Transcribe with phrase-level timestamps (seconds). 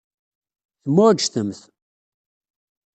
[0.83, 1.59] Temɛujjtemt.